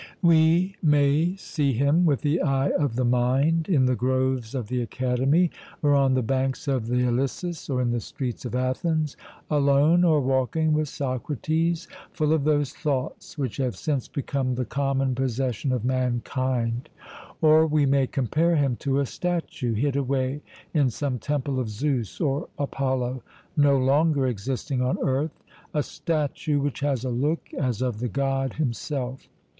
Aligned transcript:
We 0.23 0.75
may 0.81 1.35
see 1.35 1.73
him 1.73 2.07
with 2.07 2.21
the 2.21 2.41
eye 2.41 2.69
of 2.71 2.95
the 2.95 3.05
mind 3.05 3.69
in 3.69 3.85
the 3.85 3.95
groves 3.95 4.55
of 4.55 4.67
the 4.67 4.81
Academy, 4.81 5.51
or 5.83 5.93
on 5.93 6.15
the 6.15 6.23
banks 6.23 6.67
of 6.67 6.87
the 6.87 7.03
Ilissus, 7.03 7.69
or 7.69 7.83
in 7.83 7.91
the 7.91 7.99
streets 7.99 8.43
of 8.43 8.55
Athens, 8.55 9.15
alone 9.51 10.03
or 10.03 10.19
walking 10.19 10.73
with 10.73 10.89
Socrates, 10.89 11.87
full 12.13 12.33
of 12.33 12.45
those 12.45 12.73
thoughts 12.73 13.37
which 13.37 13.57
have 13.57 13.75
since 13.75 14.07
become 14.07 14.55
the 14.55 14.65
common 14.65 15.13
possession 15.13 15.71
of 15.71 15.85
mankind. 15.85 16.89
Or 17.39 17.67
we 17.67 17.85
may 17.85 18.07
compare 18.07 18.55
him 18.55 18.77
to 18.77 18.97
a 19.01 19.05
statue 19.05 19.75
hid 19.75 19.95
away 19.95 20.41
in 20.73 20.89
some 20.89 21.19
temple 21.19 21.59
of 21.59 21.69
Zeus 21.69 22.19
or 22.19 22.47
Apollo, 22.57 23.21
no 23.55 23.77
longer 23.77 24.25
existing 24.25 24.81
on 24.81 24.97
earth, 25.03 25.43
a 25.75 25.83
statue 25.83 26.59
which 26.59 26.79
has 26.79 27.05
a 27.05 27.11
look 27.11 27.53
as 27.53 27.83
of 27.83 27.99
the 27.99 28.09
God 28.09 28.53
himself. 28.53 29.27